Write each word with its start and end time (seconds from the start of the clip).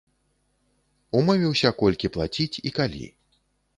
Умовіўся 1.21 1.73
колькі 1.85 2.13
плаціць 2.19 2.61
і 2.71 2.77
калі. 2.79 3.05